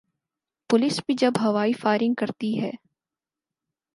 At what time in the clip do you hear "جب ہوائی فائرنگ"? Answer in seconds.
1.15-2.13